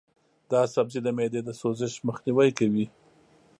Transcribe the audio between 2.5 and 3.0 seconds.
کوي.